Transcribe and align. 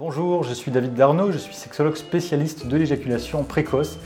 Bonjour, 0.00 0.44
je 0.44 0.54
suis 0.54 0.70
David 0.70 0.94
Darnaud, 0.94 1.30
je 1.30 1.36
suis 1.36 1.54
sexologue 1.54 1.96
spécialiste 1.96 2.66
de 2.66 2.74
l'éjaculation 2.78 3.44
précoce 3.44 3.98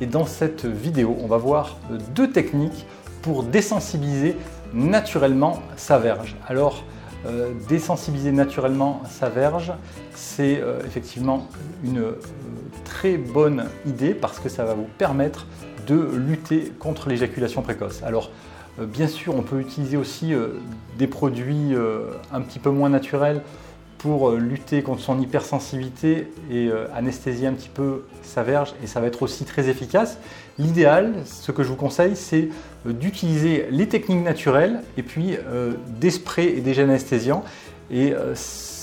et 0.00 0.06
dans 0.06 0.24
cette 0.24 0.64
vidéo, 0.64 1.16
on 1.20 1.26
va 1.26 1.38
voir 1.38 1.76
deux 2.14 2.30
techniques 2.30 2.86
pour 3.20 3.42
désensibiliser 3.42 4.36
naturellement 4.72 5.60
sa 5.74 5.98
verge. 5.98 6.36
Alors, 6.46 6.84
euh, 7.26 7.50
désensibiliser 7.68 8.30
naturellement 8.30 9.02
sa 9.10 9.28
verge, 9.28 9.72
c'est 10.14 10.60
euh, 10.60 10.78
effectivement 10.86 11.48
une 11.82 11.98
euh, 11.98 12.20
très 12.84 13.16
bonne 13.16 13.64
idée 13.86 14.14
parce 14.14 14.38
que 14.38 14.48
ça 14.48 14.64
va 14.64 14.74
vous 14.74 14.86
permettre 14.98 15.48
de 15.88 15.96
lutter 16.14 16.72
contre 16.78 17.08
l'éjaculation 17.08 17.62
précoce. 17.62 18.04
Alors, 18.04 18.30
bien 18.78 19.08
sûr, 19.08 19.34
on 19.34 19.42
peut 19.42 19.58
utiliser 19.58 19.96
aussi 19.96 20.32
des 20.96 21.08
produits 21.08 21.74
un 22.32 22.40
petit 22.40 22.60
peu 22.60 22.70
moins 22.70 22.88
naturels 22.88 23.42
pour 24.02 24.32
lutter 24.32 24.82
contre 24.82 25.02
son 25.02 25.20
hypersensibilité 25.20 26.32
et 26.50 26.70
anesthésier 26.94 27.46
un 27.46 27.52
petit 27.52 27.68
peu 27.68 28.04
sa 28.22 28.42
verge 28.42 28.74
et 28.82 28.86
ça 28.86 28.98
va 29.00 29.06
être 29.06 29.22
aussi 29.22 29.44
très 29.44 29.68
efficace. 29.68 30.18
L'idéal, 30.58 31.12
ce 31.26 31.52
que 31.52 31.62
je 31.62 31.68
vous 31.68 31.76
conseille, 31.76 32.16
c'est 32.16 32.48
d'utiliser 32.86 33.66
les 33.70 33.88
techniques 33.88 34.24
naturelles 34.24 34.80
et 34.96 35.02
puis 35.02 35.36
des 36.00 36.10
sprays 36.10 36.48
et 36.48 36.62
des 36.62 36.72
gènes 36.72 36.88
anesthésiants 36.88 37.44
et 37.90 38.14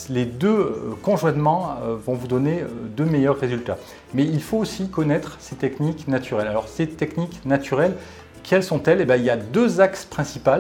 les 0.10 0.26
deux 0.26 0.96
conjointement 1.02 1.78
vont 2.06 2.14
vous 2.14 2.28
donner 2.28 2.64
de 2.96 3.04
meilleurs 3.04 3.40
résultats. 3.40 3.78
Mais 4.14 4.24
il 4.24 4.42
faut 4.42 4.58
aussi 4.58 4.88
connaître 4.88 5.38
ces 5.40 5.56
techniques 5.56 6.08
naturelles. 6.08 6.48
Alors 6.48 6.68
ces 6.68 6.88
techniques 6.88 7.44
naturelles, 7.44 7.96
quelles 8.44 8.64
sont-elles? 8.64 9.02
Eh 9.02 9.06
bien, 9.06 9.16
Il 9.16 9.24
y 9.24 9.32
a 9.32 9.38
deux 9.38 9.82
axes 9.82 10.06
principaux. 10.06 10.52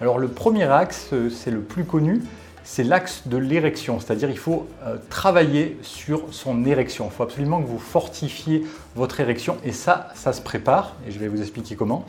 Alors 0.00 0.18
le 0.18 0.28
premier 0.28 0.64
axe, 0.64 1.10
c'est 1.30 1.50
le 1.50 1.60
plus 1.60 1.84
connu, 1.84 2.22
c'est 2.64 2.84
l'axe 2.84 3.22
de 3.26 3.36
l'érection, 3.36 3.98
c'est-à-dire 4.00 4.30
il 4.30 4.38
faut 4.38 4.66
euh, 4.84 4.96
travailler 5.10 5.76
sur 5.82 6.22
son 6.30 6.64
érection. 6.64 7.08
Il 7.10 7.14
faut 7.14 7.22
absolument 7.22 7.60
que 7.60 7.66
vous 7.66 7.78
fortifiez 7.78 8.64
votre 8.94 9.20
érection 9.20 9.56
et 9.64 9.72
ça, 9.72 10.10
ça 10.14 10.32
se 10.32 10.40
prépare 10.40 10.96
et 11.06 11.10
je 11.10 11.18
vais 11.18 11.28
vous 11.28 11.40
expliquer 11.40 11.74
comment. 11.74 12.06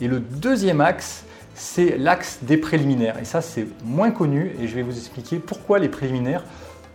Et 0.00 0.08
le 0.08 0.20
deuxième 0.20 0.80
axe, 0.80 1.24
c'est 1.54 1.96
l'axe 1.96 2.38
des 2.42 2.58
préliminaires 2.58 3.18
et 3.18 3.24
ça 3.24 3.40
c'est 3.40 3.66
moins 3.84 4.10
connu 4.10 4.54
et 4.60 4.68
je 4.68 4.74
vais 4.74 4.82
vous 4.82 4.96
expliquer 4.96 5.38
pourquoi 5.38 5.78
les 5.78 5.88
préliminaires 5.88 6.44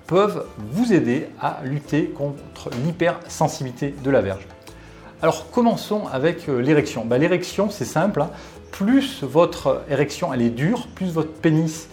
peuvent 0.05 0.45
vous 0.57 0.93
aider 0.93 1.27
à 1.39 1.61
lutter 1.63 2.05
contre 2.05 2.69
l'hypersensibilité 2.85 3.95
de 4.03 4.11
la 4.11 4.21
verge. 4.21 4.45
Alors 5.23 5.49
commençons 5.49 6.07
avec 6.11 6.47
euh, 6.49 6.59
l'érection. 6.61 7.05
Bah, 7.05 7.17
l'érection 7.17 7.71
c'est 7.71 7.85
simple, 7.85 8.21
hein. 8.21 8.29
plus 8.71 9.23
votre 9.23 9.83
érection 9.89 10.33
elle 10.33 10.43
est 10.43 10.49
dure, 10.49 10.87
plus 10.93 11.11
votre 11.11 11.31
pénis 11.31 11.87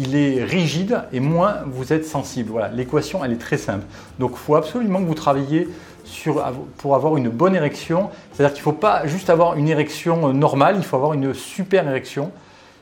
il 0.00 0.16
est 0.16 0.42
rigide 0.42 1.02
et 1.12 1.20
moins 1.20 1.58
vous 1.66 1.92
êtes 1.92 2.06
sensible. 2.06 2.50
Voilà, 2.50 2.68
l'équation 2.68 3.24
elle 3.24 3.32
est 3.32 3.40
très 3.40 3.58
simple. 3.58 3.84
Donc 4.18 4.32
il 4.32 4.38
faut 4.38 4.54
absolument 4.56 5.00
que 5.00 5.06
vous 5.06 5.14
travailliez 5.14 5.68
sur, 6.04 6.42
pour 6.78 6.94
avoir 6.94 7.16
une 7.16 7.28
bonne 7.28 7.54
érection. 7.54 8.10
C'est-à-dire 8.32 8.54
qu'il 8.54 8.60
ne 8.60 8.64
faut 8.64 8.72
pas 8.72 9.06
juste 9.06 9.30
avoir 9.30 9.56
une 9.56 9.68
érection 9.68 10.28
euh, 10.28 10.32
normale, 10.32 10.76
il 10.78 10.84
faut 10.84 10.96
avoir 10.96 11.12
une 11.12 11.34
super 11.34 11.86
érection, 11.86 12.32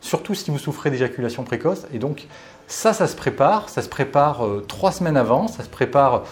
surtout 0.00 0.34
si 0.34 0.50
vous 0.50 0.58
souffrez 0.58 0.90
d'éjaculation 0.90 1.42
précoce. 1.42 1.86
Et 1.92 1.98
donc 1.98 2.26
ça, 2.68 2.92
ça 2.92 3.06
se 3.06 3.16
prépare, 3.16 3.68
ça 3.68 3.82
se 3.82 3.88
prépare 3.88 4.46
euh, 4.46 4.64
trois 4.66 4.92
semaines 4.92 5.16
avant, 5.16 5.48
ça 5.48 5.64
se 5.64 5.68
prépare 5.68 6.22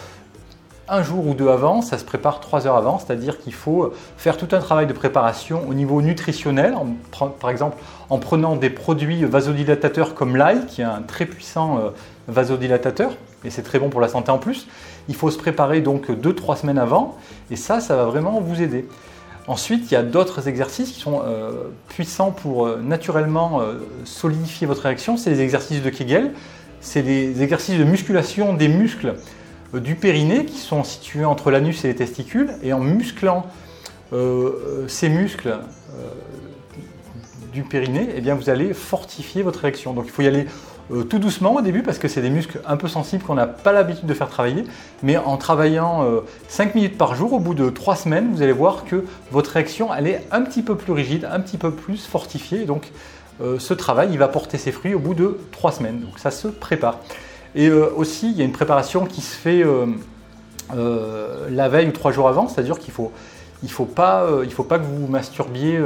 un 0.89 1.03
jour 1.03 1.27
ou 1.27 1.35
deux 1.35 1.49
avant, 1.49 1.83
ça 1.83 1.99
se 1.99 2.05
prépare 2.05 2.41
trois 2.41 2.67
heures 2.67 2.77
avant, 2.77 2.99
c'est-à-dire 2.99 3.39
qu'il 3.39 3.55
faut 3.55 3.93
faire 4.17 4.37
tout 4.37 4.49
un 4.53 4.61
travail 4.61 4.87
de 4.87 4.93
préparation 4.93 5.69
au 5.69 5.75
niveau 5.75 6.01
nutritionnel, 6.01 6.75
par 7.41 7.51
exemple 7.51 7.79
en 8.09 8.19
prenant 8.19 8.55
des 8.57 8.71
produits 8.71 9.25
vasodilatateurs 9.25 10.15
comme 10.15 10.37
l'ail, 10.37 10.65
qui 10.67 10.83
est 10.83 10.85
un 10.85 11.03
très 11.03 11.27
puissant 11.27 11.79
euh, 11.79 11.91
vasodilatateur, 12.29 13.13
et 13.45 13.51
c'est 13.51 13.63
très 13.63 13.79
bon 13.79 13.89
pour 13.89 14.01
la 14.01 14.09
santé 14.09 14.31
en 14.31 14.39
plus. 14.39 14.69
Il 15.09 15.17
faut 15.17 15.31
se 15.31 15.39
préparer 15.39 15.81
donc 15.81 16.11
deux, 16.11 16.35
trois 16.35 16.57
semaines 16.57 16.79
avant, 16.79 17.17
et 17.51 17.57
ça, 17.57 17.81
ça 17.81 17.97
va 17.97 18.05
vraiment 18.05 18.41
vous 18.41 18.63
aider. 18.63 18.89
Ensuite, 19.49 19.91
il 19.91 19.95
y 19.95 19.97
a 19.97 20.03
d'autres 20.03 20.49
exercices 20.49 20.91
qui 20.93 21.01
sont 21.01 21.23
euh, 21.25 21.53
puissants 21.89 22.31
pour 22.31 22.67
euh, 22.67 22.81
naturellement 22.83 23.61
solidifier 24.05 24.67
votre 24.69 24.83
réaction, 24.83 25.17
c'est 25.17 25.31
les 25.31 25.41
exercices 25.41 25.83
de 25.83 25.91
Kegel, 25.91 26.33
c'est 26.81 27.03
les 27.03 27.43
exercices 27.43 27.79
de 27.79 27.85
musculation 27.85 28.55
des 28.55 28.69
muscles 28.69 29.15
du 29.81 29.95
périnée 29.95 30.45
qui 30.45 30.59
sont 30.59 30.85
situés 30.85 31.25
entre 31.25 31.51
l'anus 31.51 31.85
et 31.85 31.89
les 31.89 31.95
testicules 31.95 32.53
et 32.63 32.73
en 32.73 32.81
musclant 32.81 33.47
euh, 34.13 34.17
euh, 34.17 34.89
ces 34.89 35.09
muscles 35.09 35.59
du 37.53 37.63
périnée, 37.63 38.09
eh 38.15 38.21
bien 38.21 38.35
vous 38.35 38.51
allez 38.51 38.75
fortifier 38.75 39.43
votre 39.43 39.65
érection. 39.65 39.95
Donc 39.95 40.05
il 40.07 40.11
faut 40.11 40.23
y 40.23 40.27
aller 40.27 40.47
tout 41.09 41.19
doucement 41.19 41.55
au 41.55 41.63
début 41.63 41.83
parce 41.83 41.99
que 41.99 42.07
c'est 42.07 42.21
des 42.21 42.31
muscles 42.31 42.61
un 42.67 42.77
peu 42.77 42.87
sensibles 42.87 43.25
qu'on 43.25 43.35
n'a 43.35 43.47
pas 43.47 43.73
l'habitude 43.73 44.07
de 44.07 44.15
faire 44.15 44.29
travailler. 44.29 44.65
Mais 45.03 45.17
en 45.17 45.39
travaillant 45.39 46.07
5 46.49 46.75
minutes 46.75 46.99
par 46.99 47.15
jour, 47.15 47.33
au 47.33 47.41
bout 47.41 47.55
de 47.55 47.71
3 47.71 47.97
semaines, 47.97 48.31
vous 48.31 48.43
allez 48.43 48.53
voir 48.53 48.85
que 48.85 49.05
votre 49.33 49.57
érection 49.57 49.93
elle 49.93 50.07
est 50.07 50.23
un 50.31 50.43
petit 50.43 50.63
peu 50.63 50.77
plus 50.77 50.93
rigide, 50.93 51.27
un 51.33 51.41
petit 51.41 51.57
peu 51.57 51.71
plus 51.71 52.05
fortifiée. 52.05 52.67
donc 52.67 52.93
ce 53.41 53.75
travail 53.75 54.11
il 54.13 54.19
va 54.19 54.29
porter 54.29 54.59
ses 54.59 54.71
fruits 54.71 54.95
au 54.95 54.99
bout 54.99 55.15
de 55.15 55.41
3 55.53 55.73
semaines. 55.73 56.01
Donc 56.01 56.19
ça 56.19 56.31
se 56.31 56.47
prépare. 56.49 57.01
Et 57.57 57.69
euh, 57.69 57.91
aussi, 57.97 58.31
il 58.31 58.37
y 58.37 58.43
a 58.43 58.45
une 58.45 58.53
préparation 58.53 59.07
qui 59.07 59.23
se 59.23 59.35
fait 59.35 59.65
euh, 59.65 59.87
euh, 60.77 61.49
la 61.51 61.69
veille 61.71 61.89
ou 61.89 61.93
trois 61.93 62.13
jours 62.13 62.29
avant, 62.29 62.49
c'est-à-dire 62.49 62.79
qu'il 62.79 62.93
faut, 62.93 63.11
il 63.63 63.71
faut 63.71 63.87
pas, 63.87 64.27
faut 64.51 64.63
pas 64.63 64.79
que 64.79 64.85
vous 64.85 65.09
masturbiez 65.09 65.81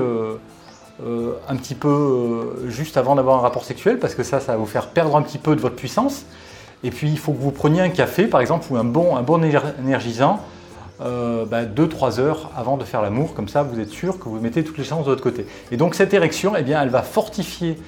un 1.48 1.56
petit 1.56 1.76
peu 1.76 2.66
juste 2.66 2.96
avant 2.96 3.14
d'avoir 3.14 3.38
un 3.38 3.40
rapport 3.40 3.64
sexuel, 3.64 4.00
parce 4.00 4.16
que 4.16 4.24
ça, 4.24 4.40
ça 4.40 4.52
va 4.52 4.58
vous 4.58 4.66
faire 4.66 4.88
perdre 4.88 5.16
un 5.16 5.22
petit 5.22 5.38
peu 5.38 5.54
de 5.54 5.60
votre 5.60 5.76
puissance. 5.76 6.24
Et 6.82 6.90
puis, 6.90 7.08
il 7.08 7.18
faut 7.18 7.32
que 7.32 7.40
vous 7.40 7.52
preniez 7.52 7.80
un 7.80 7.88
café, 7.88 8.26
par 8.26 8.40
exemple, 8.40 8.66
ou 8.70 8.76
un 8.76 8.84
bon, 8.84 9.16
un 9.16 9.22
bon 9.22 9.44
énergisant, 9.44 10.40
2-3 11.00 11.46
bah, 11.46 11.62
heures 12.18 12.50
avant 12.56 12.76
de 12.76 12.84
faire 12.84 13.00
l'amour, 13.00 13.32
comme 13.32 13.48
ça 13.48 13.62
vous 13.62 13.78
êtes 13.80 13.90
sûr 13.90 14.18
que 14.18 14.24
vous 14.24 14.40
mettez 14.40 14.64
toutes 14.64 14.76
les 14.76 14.84
chances 14.84 15.04
de 15.04 15.10
votre 15.10 15.22
côté. 15.22 15.46
Et 15.70 15.76
donc 15.76 15.94
cette 15.94 16.12
érection, 16.12 16.54
eh 16.56 16.62
bien, 16.62 16.82
elle 16.82 16.90
va 16.90 17.02
fortifier 17.02 17.78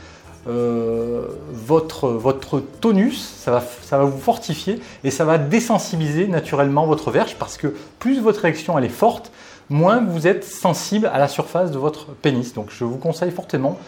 euh, 0.48 1.26
votre, 1.52 2.60
tonus, 2.80 3.22
ça 3.22 3.52
va, 3.52 3.62
ça 3.82 3.98
va 3.98 4.04
vous 4.04 4.18
fortifier 4.18 4.80
et 5.04 5.10
ça 5.12 5.24
va 5.24 5.38
désensibiliser 5.38 6.26
naturellement 6.26 6.84
votre 6.86 7.12
verge 7.12 7.36
parce 7.38 7.56
que 7.56 7.74
plus 8.00 8.20
votre 8.20 8.44
érection 8.44 8.76
elle 8.76 8.84
est 8.84 8.88
forte, 8.88 9.30
moins 9.70 10.02
vous 10.04 10.26
êtes 10.26 10.44
sensible 10.44 11.08
à 11.12 11.18
la 11.18 11.28
surface 11.28 11.70
de 11.70 11.78
votre 11.78 12.06
pénis. 12.06 12.54
Donc 12.54 12.70
je 12.70 12.82
vous 12.82 12.96
conseille 12.96 13.30
fortement 13.30 13.78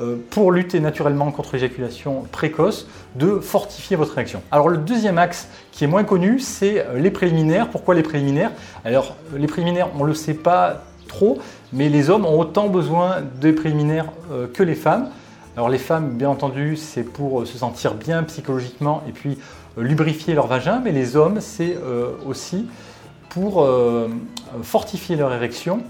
euh, 0.00 0.16
pour 0.30 0.50
lutter 0.50 0.80
naturellement 0.80 1.30
contre 1.30 1.50
l'éjaculation 1.52 2.24
précoce, 2.32 2.88
de 3.14 3.38
fortifier 3.38 3.96
votre 3.96 4.18
érection. 4.18 4.42
Alors 4.50 4.68
le 4.68 4.78
deuxième 4.78 5.18
axe 5.18 5.46
qui 5.70 5.84
est 5.84 5.88
moins 5.88 6.04
connu, 6.04 6.40
c'est 6.40 6.80
euh, 6.80 6.98
les 6.98 7.12
préliminaires. 7.12 7.68
Pourquoi 7.68 7.94
les 7.94 8.02
préliminaires? 8.02 8.50
Alors 8.84 9.14
les 9.36 9.46
préliminaires, 9.46 9.90
on 9.96 10.02
ne 10.02 10.08
le 10.08 10.14
sait 10.14 10.34
pas 10.34 10.82
trop, 11.06 11.38
mais 11.72 11.88
les 11.88 12.10
hommes 12.10 12.26
ont 12.26 12.38
autant 12.38 12.68
besoin 12.68 13.18
des 13.40 13.52
préliminaires 13.52 14.06
que 14.54 14.62
les 14.62 14.76
femmes. 14.76 15.08
Alors 15.60 15.68
les 15.68 15.76
femmes, 15.76 16.12
bien 16.12 16.30
entendu, 16.30 16.74
c'est 16.74 17.02
pour 17.02 17.42
euh, 17.42 17.44
se 17.44 17.58
sentir 17.58 17.92
bien 17.92 18.22
psychologiquement 18.22 19.02
et 19.06 19.12
puis 19.12 19.36
euh, 19.76 19.82
lubrifier 19.82 20.32
leur 20.32 20.46
vagin, 20.46 20.80
mais 20.82 20.90
les 20.90 21.16
hommes, 21.16 21.42
c'est 21.42 21.76
euh, 21.76 22.12
aussi 22.24 22.66
pour 23.28 23.68
fortifier 24.62 25.16
leur 25.16 25.34
érection. 25.34 25.82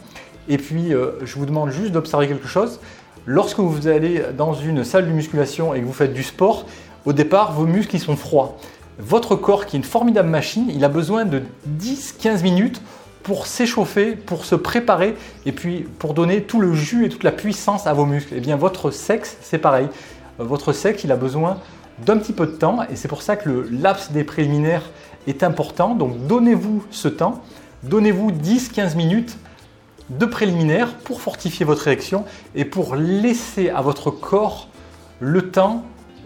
Et 0.48 0.58
puis, 0.58 0.90
je 0.90 1.34
vous 1.36 1.46
demande 1.46 1.70
juste 1.70 1.92
d'observer 1.92 2.28
quelque 2.28 2.48
chose. 2.48 2.80
Lorsque 3.24 3.60
vous 3.60 3.86
allez 3.86 4.22
dans 4.36 4.52
une 4.52 4.84
salle 4.84 5.06
de 5.06 5.12
musculation 5.12 5.72
et 5.72 5.80
que 5.80 5.86
vous 5.86 5.94
faites 5.94 6.12
du 6.12 6.22
sport, 6.22 6.66
au 7.06 7.14
départ, 7.14 7.52
vos 7.52 7.64
muscles 7.64 7.98
sont 7.98 8.16
froids. 8.16 8.58
Votre 8.98 9.36
corps, 9.36 9.64
qui 9.64 9.76
est 9.76 9.78
une 9.78 9.84
formidable 9.84 10.28
machine, 10.28 10.66
il 10.68 10.84
a 10.84 10.90
besoin 10.90 11.24
de 11.24 11.42
10-15 11.80 12.42
minutes 12.42 12.82
pour 13.22 13.46
s'échauffer, 13.46 14.16
pour 14.16 14.44
se 14.44 14.54
préparer 14.54 15.14
et 15.46 15.52
puis 15.52 15.86
pour 15.98 16.14
donner 16.14 16.42
tout 16.42 16.60
le 16.60 16.74
jus 16.74 17.06
et 17.06 17.08
toute 17.08 17.24
la 17.24 17.32
puissance 17.32 17.86
à 17.86 17.92
vos 17.92 18.06
muscles. 18.06 18.34
Et 18.34 18.38
eh 18.38 18.40
bien 18.40 18.56
votre 18.56 18.90
sexe, 18.90 19.36
c'est 19.40 19.58
pareil. 19.58 19.88
Euh, 20.40 20.44
votre 20.44 20.72
sexe, 20.72 21.04
il 21.04 21.12
a 21.12 21.16
besoin 21.16 21.58
d'un 22.04 22.16
petit 22.16 22.32
peu 22.32 22.46
de 22.46 22.52
temps 22.52 22.82
et 22.90 22.96
c'est 22.96 23.08
pour 23.08 23.22
ça 23.22 23.36
que 23.36 23.48
le 23.48 23.68
laps 23.70 24.12
des 24.12 24.24
préliminaires 24.24 24.90
est 25.26 25.42
important. 25.42 25.94
Donc 25.94 26.26
donnez-vous 26.26 26.84
ce 26.90 27.08
temps, 27.08 27.42
donnez-vous 27.82 28.32
10-15 28.32 28.96
minutes 28.96 29.36
de 30.08 30.26
préliminaires 30.26 30.94
pour 30.94 31.20
fortifier 31.20 31.64
votre 31.64 31.86
érection 31.86 32.24
et 32.54 32.64
pour 32.64 32.96
laisser 32.96 33.70
à 33.70 33.80
votre 33.80 34.10
corps 34.10 34.68
le 35.20 35.50
temps 35.50 35.84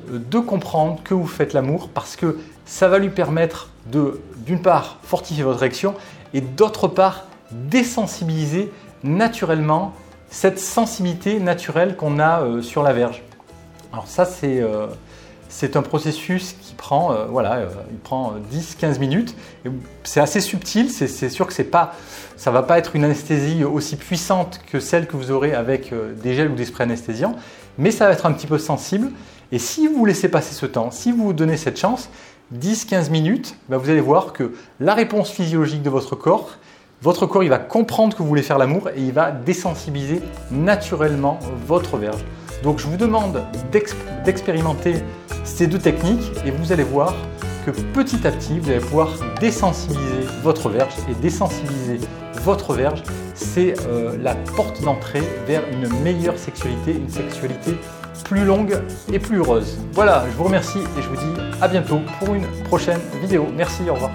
de 0.09 0.39
comprendre 0.39 1.01
que 1.03 1.15
vous 1.15 1.27
faites 1.27 1.53
l'amour 1.53 1.89
parce 1.93 2.17
que 2.17 2.39
ça 2.65 2.89
va 2.89 2.99
lui 2.99 3.11
permettre 3.11 3.71
de, 3.91 4.21
d'une 4.39 4.63
part, 4.63 4.99
fortifier 5.03 5.45
votre 5.45 5.63
érection 5.63 5.95
et 6.35 6.41
d'autre 6.43 6.89
part 6.89 7.25
désensibiliser 7.51 8.71
naturellement 9.03 9.93
cette 10.29 10.59
sensibilité 10.59 11.39
naturelle 11.39 11.97
qu'on 11.97 12.19
a 12.19 12.43
euh, 12.43 12.61
sur 12.61 12.83
la 12.83 12.93
verge. 12.93 13.23
Alors 13.93 14.09
ça 14.09 14.25
c'est 14.25 14.61
euh, 14.61 14.89
un 15.75 15.83
processus 15.83 16.57
qui 16.61 16.75
prend 16.75 17.13
euh, 17.13 17.27
voilà, 17.27 17.61
il 17.91 17.99
prend 17.99 18.35
10-15 18.53 18.99
minutes. 18.99 19.37
C'est 20.03 20.21
assez 20.21 20.41
subtil, 20.41 20.91
c'est 20.91 21.29
sûr 21.29 21.47
que 21.47 21.63
pas 21.63 21.95
ça 22.37 22.51
va 22.51 22.65
pas 22.65 22.79
être 22.79 22.97
une 22.97 23.05
anesthésie 23.05 23.63
aussi 23.63 23.97
puissante 23.97 24.61
que 24.71 24.81
celle 24.81 25.07
que 25.07 25.17
vous 25.17 25.31
aurez 25.31 25.55
avec 25.55 25.95
des 26.21 26.35
gels 26.35 26.51
ou 26.51 26.57
des 26.57 26.65
sprays 26.65 26.85
anesthésiants, 26.85 27.37
mais 27.79 27.93
ça 27.93 28.07
va 28.07 28.13
être 28.13 28.27
un 28.27 28.33
petit 28.33 28.49
peu 28.49 28.59
sensible 28.59 29.13
et 29.53 29.59
si 29.61 29.87
vous 29.87 30.05
laissez 30.05 30.29
passer 30.29 30.53
ce 30.53 30.67
temps, 30.67 30.91
si 30.91 31.13
vous 31.13 31.27
vous 31.27 31.33
donnez 31.33 31.57
cette 31.57 31.79
chance, 31.79 32.11
10-15 32.55 33.11
minutes, 33.11 33.57
bah, 33.69 33.77
vous 33.77 33.91
allez 33.91 34.01
voir 34.01 34.33
que 34.33 34.53
la 34.81 34.95
réponse 34.95 35.31
physiologique 35.31 35.83
de 35.83 35.91
votre 35.91 36.15
corps, 36.17 36.51
votre 37.03 37.27
corps 37.27 37.45
va 37.45 37.59
comprendre 37.59 38.17
que 38.17 38.23
vous 38.23 38.29
voulez 38.29 38.43
faire 38.43 38.59
l'amour 38.59 38.89
et 38.89 39.01
il 39.01 39.13
va 39.13 39.31
désensibiliser 39.31 40.23
naturellement 40.51 41.39
votre 41.67 41.97
verge. 41.97 42.25
Donc 42.63 42.79
je 42.79 42.87
vous 42.87 42.97
demande 42.97 43.43
d'expérimenter 44.25 44.95
ces 45.45 45.67
deux 45.67 45.79
techniques 45.79 46.33
et 46.47 46.51
vous 46.51 46.73
allez 46.73 46.85
voir 46.85 47.15
que 47.67 47.71
petit 47.71 48.27
à 48.27 48.31
petit, 48.31 48.59
vous 48.59 48.71
allez 48.71 48.81
pouvoir 48.81 49.11
désensibiliser 49.41 50.27
votre 50.43 50.69
verge 50.71 50.95
et 51.11 51.15
désensibiliser 51.15 52.01
votre 52.43 52.75
verge, 52.75 53.03
c'est 53.35 53.75
euh, 53.87 54.17
la 54.23 54.35
porte 54.35 54.83
d'entrée 54.83 55.23
vers 55.47 55.63
une 55.73 55.89
meilleure 56.03 56.39
sexualité, 56.39 56.93
une 56.93 57.09
sexualité 57.09 57.77
plus 58.25 58.45
longue 58.45 58.79
et 59.13 59.19
plus 59.19 59.39
heureuse. 59.39 59.79
Voilà, 59.93 60.25
je 60.31 60.37
vous 60.37 60.45
remercie 60.45 60.79
et 60.79 61.03
je 61.03 61.09
vous 61.09 61.17
dis 61.17 61.41
à 61.61 61.69
bientôt 61.69 62.01
pour 62.19 62.35
une 62.35 62.47
prochaine 62.65 63.01
vidéo. 63.21 63.47
Merci, 63.57 63.89
au 63.89 63.95
revoir. 63.95 64.11